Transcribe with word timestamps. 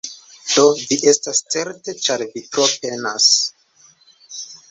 Do, 0.53 0.61
vi 0.91 0.97
estas 1.11 1.41
certe 1.55 1.95
ĉar 2.05 2.25
vi 2.31 2.43
tro 2.55 2.67
penas 2.87 3.29